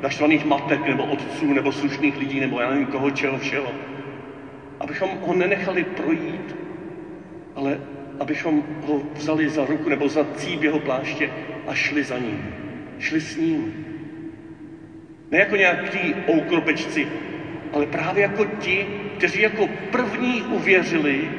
naštvaných 0.02 0.44
matek 0.44 0.86
nebo 0.86 1.04
otců 1.04 1.52
nebo 1.52 1.72
slušných 1.72 2.18
lidí 2.18 2.40
nebo 2.40 2.60
já 2.60 2.70
nevím 2.70 2.86
koho, 2.86 3.10
čeho, 3.10 3.38
všeho. 3.38 3.72
Abychom 4.80 5.10
ho 5.10 5.34
nenechali 5.34 5.84
projít, 5.84 6.56
ale 7.54 7.80
abychom 8.20 8.64
ho 8.86 9.02
vzali 9.14 9.48
za 9.48 9.64
ruku 9.64 9.88
nebo 9.88 10.08
za 10.08 10.24
cíp 10.34 10.62
jeho 10.62 10.78
pláště 10.78 11.30
a 11.66 11.74
šli 11.74 12.04
za 12.04 12.18
ním. 12.18 12.54
Šli 12.98 13.20
s 13.20 13.36
ním. 13.36 13.91
Ne 15.32 15.38
jako 15.38 15.56
nějaký 15.56 16.14
oukropečci, 16.28 17.08
ale 17.72 17.86
právě 17.86 18.22
jako 18.22 18.44
ti, 18.44 18.86
kteří 19.16 19.40
jako 19.40 19.66
první 19.66 20.42
uvěřili, 20.42 21.30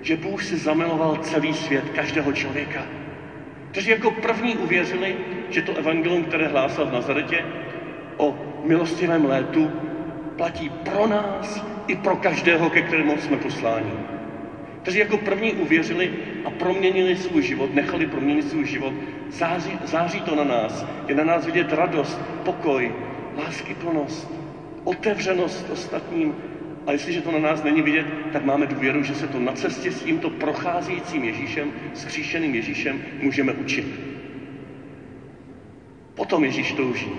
že 0.00 0.16
Bůh 0.16 0.42
si 0.42 0.56
zamiloval 0.56 1.16
celý 1.16 1.52
svět, 1.54 1.90
každého 1.90 2.32
člověka. 2.32 2.86
Kteří 3.70 3.90
jako 3.90 4.10
první 4.10 4.56
uvěřili, 4.56 5.16
že 5.48 5.62
to 5.62 5.74
evangelium, 5.74 6.24
které 6.24 6.46
hlásal 6.46 6.86
v 6.86 6.90
Nazaretě 6.92 7.44
o 8.16 8.34
milostivém 8.62 9.24
létu, 9.24 9.72
platí 10.36 10.68
pro 10.68 11.06
nás 11.06 11.64
i 11.86 11.94
pro 11.94 12.16
každého, 12.16 12.70
ke 12.70 12.82
kterému 12.82 13.18
jsme 13.18 13.36
posláni. 13.36 13.94
Kteří 14.84 14.98
jako 14.98 15.16
první 15.16 15.54
uvěřili 15.54 16.12
a 16.44 16.50
proměnili 16.50 17.16
svůj 17.16 17.42
život, 17.42 17.72
nechali 17.72 18.06
proměnit 18.06 18.48
svůj 18.48 18.64
život, 18.64 18.94
září, 19.28 19.78
září 19.82 20.20
to 20.20 20.34
na 20.34 20.44
nás. 20.44 20.86
Je 21.08 21.14
na 21.14 21.24
nás 21.24 21.46
vidět 21.46 21.72
radost, 21.72 22.20
pokoj, 22.42 22.92
láskyplnost, 23.36 24.40
otevřenost 24.84 25.70
ostatním, 25.70 26.34
a 26.86 26.92
jestliže 26.92 27.20
to 27.20 27.30
na 27.30 27.38
nás 27.38 27.62
není 27.62 27.82
vidět, 27.82 28.06
tak 28.30 28.44
máme 28.44 28.66
důvěru, 28.66 29.02
že 29.02 29.14
se 29.14 29.26
to 29.26 29.40
na 29.40 29.52
cestě 29.52 29.90
s 29.90 30.02
tímto 30.02 30.30
procházejícím 30.30 31.24
Ježíšem, 31.24 31.72
skříšeným 31.92 32.54
Ježíšem, 32.54 33.00
můžeme 33.20 33.52
učit. 33.52 34.00
Potom 36.14 36.44
Ježíš 36.44 36.72
touží, 36.72 37.10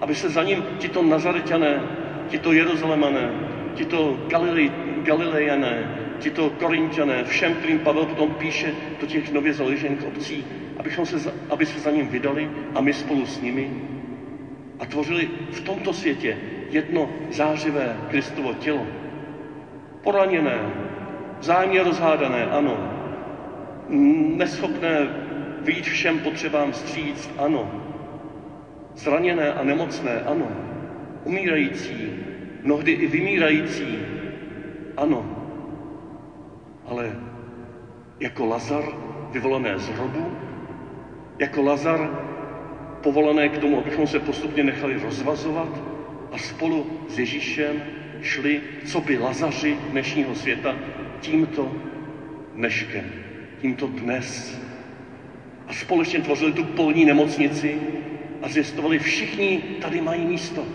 aby 0.00 0.14
se 0.14 0.28
za 0.28 0.42
ním 0.42 0.64
tito 0.78 1.02
Nazareťané, 1.02 1.82
tito 2.28 2.52
Jeruzalemané, 2.52 3.32
tito 3.74 4.24
Galilej, 4.28 4.70
Galilejané, 5.02 6.03
tito 6.18 6.50
Korintiané, 6.50 7.24
všem, 7.24 7.54
kterým 7.54 7.78
Pavel 7.78 8.06
potom 8.06 8.30
píše 8.30 8.74
do 9.00 9.06
těch 9.06 9.32
nově 9.32 9.52
založených 9.52 10.06
obcí, 10.06 10.44
abychom 10.76 11.06
se, 11.06 11.32
aby 11.50 11.66
se 11.66 11.78
za 11.78 11.90
ním 11.90 12.08
vydali 12.08 12.50
a 12.74 12.80
my 12.80 12.92
spolu 12.92 13.26
s 13.26 13.40
nimi 13.40 13.70
a 14.80 14.86
tvořili 14.86 15.28
v 15.50 15.60
tomto 15.60 15.92
světě 15.92 16.38
jedno 16.70 17.10
zářivé 17.30 17.96
Kristovo 18.10 18.54
tělo, 18.54 18.86
Poraněné, 20.02 20.58
vzájemně 21.40 21.82
rozhádané, 21.82 22.44
ano. 22.44 22.76
Neschopné 24.36 25.08
vyjít 25.60 25.84
všem 25.84 26.18
potřebám 26.18 26.72
stříct, 26.72 27.30
ano. 27.38 27.84
Zraněné 28.94 29.52
a 29.52 29.64
nemocné, 29.64 30.20
ano. 30.20 30.48
Umírající, 31.24 32.12
mnohdy 32.62 32.92
i 32.92 33.06
vymírající, 33.06 33.98
ano. 34.96 35.43
Ale 36.86 37.16
jako 38.20 38.44
Lazar, 38.44 38.84
vyvolané 39.30 39.78
z 39.78 39.88
hrobu, 39.88 40.32
jako 41.38 41.62
Lazar, 41.62 42.10
povolané 43.00 43.48
k 43.48 43.58
tomu, 43.58 43.78
abychom 43.78 44.06
se 44.06 44.18
postupně 44.18 44.62
nechali 44.62 44.96
rozvazovat 44.96 45.82
a 46.30 46.38
spolu 46.38 46.86
s 47.08 47.18
Ježíšem 47.18 47.82
šli, 48.20 48.62
co 48.84 49.00
by 49.00 49.16
Lazaři 49.16 49.78
dnešního 49.90 50.34
světa, 50.34 50.76
tímto 51.20 51.72
dneškem, 52.54 53.12
tímto 53.58 53.86
dnes. 53.86 54.60
A 55.66 55.72
společně 55.72 56.20
tvořili 56.20 56.52
tu 56.52 56.62
polní 56.62 57.04
nemocnici 57.04 57.80
a 58.42 58.48
zjistovali, 58.48 58.98
všichni 58.98 59.60
tady 59.80 60.00
mají 60.00 60.26
místo. 60.26 60.66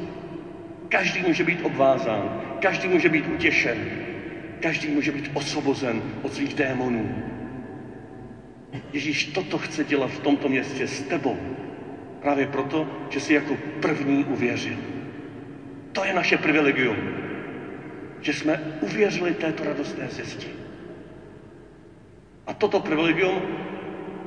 Každý 0.90 1.22
může 1.22 1.44
být 1.44 1.60
obvázán, 1.62 2.34
každý 2.60 2.88
může 2.88 3.10
být 3.10 3.28
utěšen, 3.28 4.09
každý 4.60 4.88
může 4.88 5.12
být 5.12 5.32
osvobozen 5.34 6.02
od 6.22 6.34
svých 6.34 6.54
démonů. 6.54 7.24
Ježíš 8.94 9.26
toto 9.26 9.58
chce 9.58 9.84
dělat 9.84 10.12
v 10.12 10.20
tomto 10.20 10.50
městě 10.50 10.88
s 10.88 11.02
tebou. 11.02 11.38
Právě 12.22 12.46
proto, 12.46 12.88
že 13.10 13.20
jsi 13.20 13.34
jako 13.34 13.58
první 13.80 14.26
uvěřil. 14.26 14.78
To 15.92 16.04
je 16.04 16.14
naše 16.14 16.38
privilegium 16.38 17.20
že 18.22 18.34
jsme 18.34 18.60
uvěřili 18.82 19.34
této 19.34 19.64
radostné 19.64 20.10
zvěsti. 20.10 20.48
A 22.48 22.54
toto 22.54 22.80
privilegium 22.80 23.42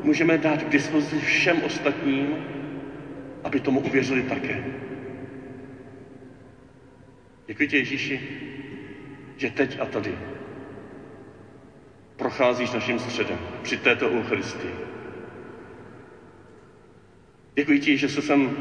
můžeme 0.02 0.38
dát 0.38 0.62
k 0.62 0.68
dispozici 0.68 1.18
všem 1.18 1.62
ostatním, 1.62 2.36
aby 3.44 3.60
tomu 3.60 3.80
uvěřili 3.80 4.22
také. 4.22 4.64
Děkuji 7.46 7.68
tě, 7.68 7.76
Ježíši, 7.76 8.20
že 9.36 9.50
teď 9.50 9.80
a 9.80 9.86
tady 9.86 10.18
procházíš 12.16 12.72
naším 12.72 12.98
středem 12.98 13.38
při 13.62 13.76
této 13.76 14.10
Eucharistii. 14.10 14.74
Děkuji 17.54 17.80
ti, 17.80 17.96
že 17.96 18.08
se 18.08 18.22
sem 18.22 18.56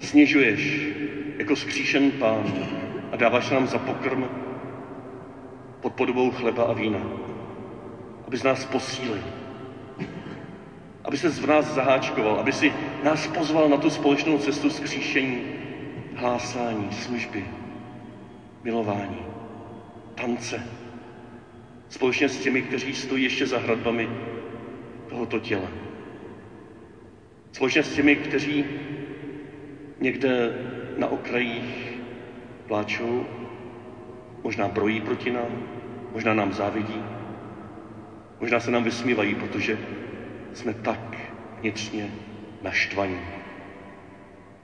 snižuješ 0.00 0.88
jako 1.38 1.56
skříšen 1.56 2.10
pán, 2.10 2.52
a 3.14 3.16
dáváš 3.16 3.50
nám 3.50 3.66
za 3.66 3.78
pokrm 3.78 4.24
pod 5.80 5.92
podobou 5.92 6.30
chleba 6.30 6.64
a 6.64 6.72
vína. 6.72 6.98
Abys 8.26 8.42
nás 8.42 8.64
posílil. 8.64 9.24
Aby 11.04 11.16
se 11.16 11.28
v 11.28 11.46
nás 11.46 11.74
zaháčkoval, 11.74 12.40
aby 12.40 12.52
si 12.52 12.72
nás 13.02 13.26
pozval 13.26 13.68
na 13.68 13.76
tu 13.76 13.90
společnou 13.90 14.38
cestu 14.38 14.70
zkříšení, 14.70 15.42
hlásání, 16.16 16.88
služby, 16.92 17.44
milování, 18.64 19.22
tance, 20.14 20.62
společně 21.88 22.28
s 22.28 22.42
těmi, 22.42 22.62
kteří 22.62 22.94
stojí 22.94 23.24
ještě 23.24 23.46
za 23.46 23.58
hradbami 23.58 24.08
tohoto 25.08 25.38
těla. 25.38 25.68
Společně 27.52 27.82
s 27.82 27.94
těmi, 27.94 28.16
kteří 28.16 28.64
někde 30.00 30.52
na 30.96 31.06
okrajích 31.06 31.98
pláčou, 32.66 33.26
možná 34.42 34.68
brojí 34.68 35.00
proti 35.00 35.30
nám, 35.30 35.62
možná 36.12 36.34
nám 36.34 36.52
závidí, 36.52 37.02
možná 38.40 38.60
se 38.60 38.70
nám 38.70 38.84
vysmívají, 38.84 39.34
protože 39.34 39.78
jsme 40.52 40.74
tak 40.74 41.16
vnitřně 41.60 42.10
naštvaní, 42.62 43.20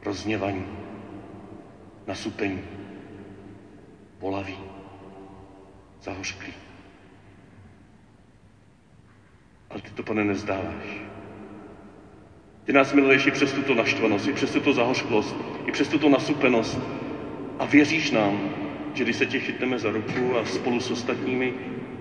rozněvaní, 0.03 0.67
nasupení, 2.07 2.80
bolaví, 4.21 4.59
zahořklí. 6.03 6.55
Ale 9.71 9.81
ty 9.81 9.91
to, 9.91 10.03
pane, 10.03 10.25
nezdáváš. 10.25 11.01
Ty 12.65 12.73
nás 12.73 12.93
miluješ 12.93 13.27
i 13.27 13.31
přes 13.31 13.53
tuto 13.53 13.75
naštvanost, 13.75 14.29
i 14.29 14.33
přes 14.33 14.51
tuto 14.51 14.73
zahořklost, 14.73 15.37
i 15.67 15.73
přes 15.73 15.89
tuto 15.89 16.09
nasupenost. 16.09 16.79
A 17.59 17.65
věříš 17.65 18.11
nám, 18.11 18.51
že 18.95 19.05
když 19.05 19.17
se 19.17 19.27
tě 19.27 19.39
chytneme 19.39 19.79
za 19.79 19.91
ruku 19.91 20.37
a 20.37 20.45
spolu 20.45 20.81
s 20.81 20.91
ostatními 20.91 21.55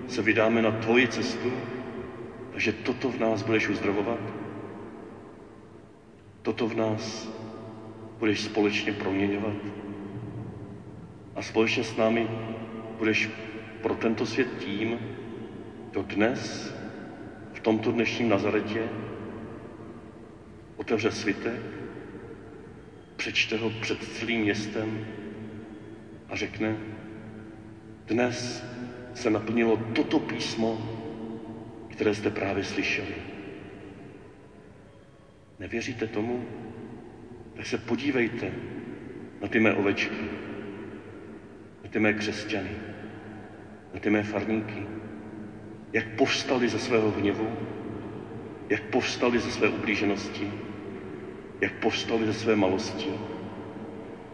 se 0.08 0.22
vydáme 0.22 0.62
na 0.62 0.70
tvoji 0.70 1.08
cestu, 1.08 1.52
takže 2.52 2.72
toto 2.72 3.10
v 3.10 3.18
nás 3.18 3.42
budeš 3.42 3.68
uzdravovat? 3.68 4.18
Toto 6.42 6.68
v 6.68 6.76
nás 6.76 7.28
budeš 8.18 8.40
společně 8.40 8.92
proměňovat? 8.92 9.89
A 11.34 11.42
společně 11.42 11.84
s 11.84 11.96
námi 11.96 12.28
budeš 12.98 13.28
pro 13.82 13.94
tento 13.94 14.26
svět 14.26 14.48
tím, 14.58 15.00
kdo 15.90 16.02
dnes, 16.02 16.74
v 17.52 17.60
tomto 17.60 17.90
dnešním 17.92 18.28
Nazaretě, 18.28 18.88
otevře 20.76 21.10
svitek, 21.10 21.60
přečte 23.16 23.56
ho 23.56 23.70
před 23.70 24.02
celým 24.02 24.40
městem 24.40 25.06
a 26.28 26.36
řekne, 26.36 26.76
dnes 28.06 28.64
se 29.14 29.30
naplnilo 29.30 29.76
toto 29.76 30.18
písmo, 30.18 30.78
které 31.88 32.14
jste 32.14 32.30
právě 32.30 32.64
slyšeli. 32.64 33.14
Nevěříte 35.58 36.06
tomu? 36.06 36.44
Tak 37.54 37.66
se 37.66 37.78
podívejte 37.78 38.52
na 39.40 39.48
ty 39.48 39.60
mé 39.60 39.74
ovečky, 39.74 40.30
ty 41.90 41.98
mé 41.98 42.12
křesťany, 42.12 42.70
na 43.94 44.00
ty 44.00 44.10
mé 44.10 44.22
farníky, 44.22 44.86
jak 45.92 46.06
povstali 46.06 46.68
ze 46.68 46.78
svého 46.78 47.10
hněvu, 47.10 47.52
jak 48.68 48.82
povstali 48.82 49.38
ze 49.38 49.50
své 49.50 49.68
ublíženosti, 49.68 50.52
jak 51.60 51.72
povstali 51.72 52.26
ze 52.26 52.32
své 52.32 52.56
malosti 52.56 53.12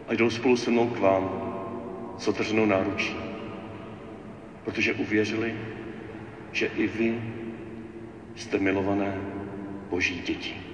a 0.07 0.13
jdou 0.13 0.29
spolu 0.29 0.55
se 0.55 0.71
mnou 0.71 0.87
k 0.87 0.99
vám 0.99 1.53
s 2.17 2.27
otevřenou 2.27 2.65
náručí, 2.65 3.15
protože 4.63 4.93
uvěřili, 4.93 5.55
že 6.51 6.65
i 6.65 6.87
vy 6.87 7.21
jste 8.35 8.57
milované 8.57 9.17
boží 9.89 10.21
děti. 10.21 10.66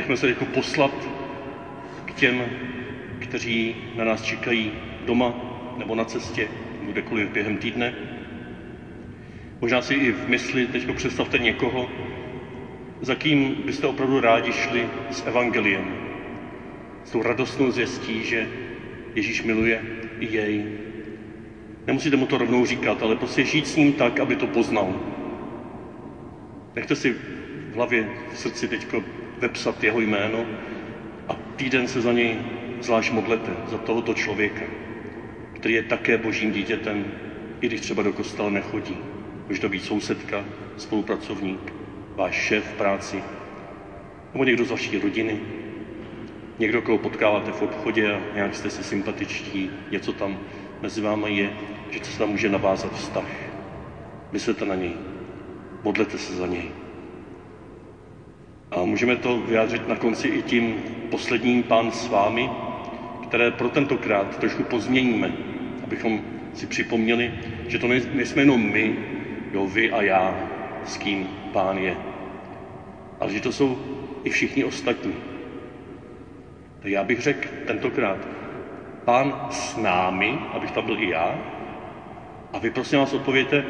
Nechme 0.00 0.16
se 0.16 0.28
jako 0.28 0.44
poslat 0.44 1.08
k 2.04 2.12
těm, 2.12 2.42
kteří 3.18 3.76
na 3.96 4.04
nás 4.04 4.22
čekají 4.22 4.72
doma 5.04 5.34
nebo 5.76 5.94
na 5.94 6.04
cestě, 6.04 6.48
nebo 6.80 6.92
kdekoliv 6.92 7.28
během 7.28 7.56
týdne. 7.56 7.94
Možná 9.60 9.82
si 9.82 9.94
i 9.94 10.12
v 10.12 10.28
mysli 10.28 10.66
teď 10.66 10.94
představte 10.94 11.38
někoho, 11.38 11.88
za 13.00 13.14
kým 13.14 13.54
byste 13.64 13.86
opravdu 13.86 14.20
rádi 14.20 14.52
šli 14.52 14.88
s 15.10 15.26
evangeliem, 15.26 15.96
s 17.04 17.10
tou 17.10 17.22
radostnou 17.22 17.70
zvěstí, 17.70 18.24
že 18.24 18.48
Ježíš 19.14 19.42
miluje 19.42 19.82
i 20.20 20.36
jej. 20.36 20.64
Nemusíte 21.86 22.16
mu 22.16 22.26
to 22.26 22.38
rovnou 22.38 22.66
říkat, 22.66 23.02
ale 23.02 23.16
prostě 23.16 23.44
žít 23.44 23.66
s 23.66 23.76
ním 23.76 23.92
tak, 23.92 24.20
aby 24.20 24.36
to 24.36 24.46
poznal. 24.46 24.94
Nechte 26.76 26.96
si 26.96 27.12
v 27.72 27.74
hlavě, 27.74 28.08
v 28.32 28.38
srdci 28.38 28.68
teďko 28.68 29.19
vepsat 29.40 29.84
jeho 29.84 30.00
jméno 30.00 30.46
a 31.28 31.34
týden 31.56 31.88
se 31.88 32.00
za 32.00 32.12
něj 32.12 32.36
zvlášť 32.80 33.12
modlete, 33.12 33.52
za 33.66 33.78
tohoto 33.78 34.14
člověka, 34.14 34.64
který 35.52 35.74
je 35.74 35.82
také 35.82 36.18
božím 36.18 36.52
dítětem, 36.52 37.04
i 37.60 37.66
když 37.66 37.80
třeba 37.80 38.02
do 38.02 38.12
kostela 38.12 38.50
nechodí. 38.50 38.96
Může 39.48 39.60
to 39.60 39.68
být 39.68 39.84
sousedka, 39.84 40.44
spolupracovník, 40.76 41.72
váš 42.16 42.34
šéf 42.34 42.64
v 42.64 42.76
práci, 42.76 43.22
nebo 44.32 44.44
někdo 44.44 44.64
z 44.64 44.70
vaší 44.70 44.98
rodiny, 44.98 45.40
někdo, 46.58 46.82
koho 46.82 46.98
potkáváte 46.98 47.52
v 47.52 47.62
obchodě 47.62 48.12
a 48.12 48.20
nějak 48.34 48.54
jste 48.54 48.70
si 48.70 48.84
sympatičtí, 48.84 49.70
něco 49.90 50.12
tam 50.12 50.38
mezi 50.82 51.00
vámi 51.00 51.36
je, 51.36 51.50
že 51.90 52.04
se 52.04 52.18
tam 52.18 52.28
může 52.28 52.48
navázat 52.48 52.94
vztah. 52.94 53.28
Myslete 54.32 54.64
na 54.64 54.74
něj, 54.74 54.92
modlete 55.82 56.18
se 56.18 56.34
za 56.34 56.46
něj. 56.46 56.79
A 58.70 58.84
můžeme 58.84 59.16
to 59.16 59.38
vyjádřit 59.38 59.88
na 59.88 59.96
konci 59.96 60.28
i 60.28 60.42
tím 60.42 60.74
posledním 61.10 61.62
pán 61.62 61.90
s 61.90 62.08
vámi, 62.08 62.50
které 63.22 63.50
pro 63.50 63.68
tentokrát 63.68 64.38
trošku 64.38 64.62
pozměníme, 64.62 65.32
abychom 65.84 66.20
si 66.54 66.66
připomněli, 66.66 67.32
že 67.68 67.78
to 67.78 67.88
nejsme 67.88 68.42
jenom 68.42 68.70
my, 68.70 68.96
jo, 69.52 69.66
vy 69.66 69.90
a 69.90 70.02
já, 70.02 70.48
s 70.84 70.96
kým 70.96 71.28
pán 71.52 71.78
je, 71.78 71.96
ale 73.20 73.32
že 73.32 73.40
to 73.40 73.52
jsou 73.52 73.78
i 74.24 74.30
všichni 74.30 74.64
ostatní. 74.64 75.14
Tak 76.82 76.90
já 76.90 77.04
bych 77.04 77.20
řekl 77.20 77.48
tentokrát, 77.66 78.18
pán 79.04 79.46
s 79.50 79.76
námi, 79.76 80.38
abych 80.52 80.70
tam 80.70 80.84
byl 80.84 80.98
i 80.98 81.08
já, 81.08 81.38
a 82.52 82.58
vy 82.58 82.70
prosím 82.70 82.98
vás 82.98 83.12
odpověděte 83.12 83.64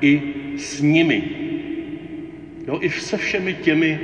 i 0.00 0.22
s 0.56 0.80
nimi. 0.80 1.22
Jo, 2.66 2.78
i 2.80 2.90
se 2.90 3.16
všemi 3.16 3.54
těmi, 3.54 4.00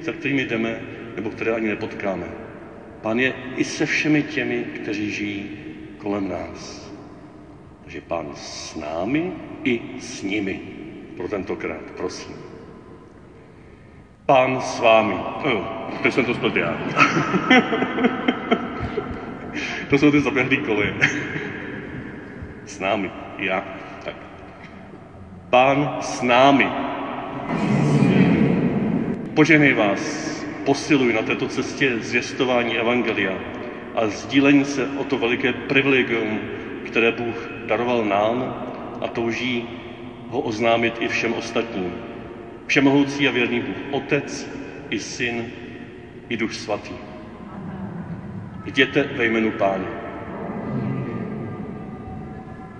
za 0.00 0.12
kterými 0.12 0.44
jdeme, 0.44 0.80
nebo 1.16 1.30
které 1.30 1.54
ani 1.54 1.68
nepotkáme. 1.68 2.26
Pán 3.02 3.18
je 3.18 3.34
i 3.56 3.64
se 3.64 3.86
všemi 3.86 4.22
těmi, 4.22 4.64
kteří 4.64 5.10
žijí 5.10 5.50
kolem 5.98 6.28
nás. 6.28 6.92
Takže 7.82 8.00
pán 8.00 8.26
s 8.34 8.76
námi 8.76 9.32
i 9.64 9.80
s 10.00 10.22
nimi. 10.22 10.60
Pro 11.16 11.28
tentokrát, 11.28 11.82
prosím. 11.96 12.34
Pán 14.26 14.60
s 14.60 14.80
vámi. 14.80 15.14
Oh, 15.44 15.64
teď 16.02 16.14
jsem 16.14 16.24
to 16.24 16.34
spletl 16.34 16.58
já. 16.58 16.78
to 19.90 19.98
jsou 19.98 20.10
ty 20.10 20.20
zaběhlý 20.20 20.56
koleje. 20.56 20.94
s 22.66 22.78
námi. 22.78 23.10
Já. 23.38 23.64
Tak. 24.04 24.14
Pán 25.50 25.96
s 26.00 26.22
námi. 26.22 26.68
Poženej 29.38 29.72
vás, 29.72 30.02
posiluj 30.64 31.12
na 31.12 31.22
této 31.22 31.46
cestě 31.46 31.98
zvěstování 31.98 32.78
Evangelia 32.78 33.38
a 33.94 34.06
sdílení 34.06 34.64
se 34.64 34.88
o 34.88 35.04
to 35.04 35.18
veliké 35.18 35.52
privilegium, 35.52 36.40
které 36.86 37.12
Bůh 37.12 37.50
daroval 37.66 38.04
nám 38.04 38.62
a 39.00 39.08
touží 39.08 39.68
ho 40.28 40.40
oznámit 40.40 40.94
i 41.00 41.08
všem 41.08 41.34
ostatním. 41.34 41.94
Všemohoucí 42.66 43.28
a 43.28 43.30
věrný 43.30 43.60
Bůh, 43.60 43.76
Otec 43.90 44.50
i 44.90 44.98
Syn 44.98 45.46
i 46.28 46.36
Duch 46.36 46.54
Svatý. 46.54 46.94
Jděte 48.66 49.02
ve 49.02 49.24
jménu 49.24 49.50
Páně. 49.50 49.97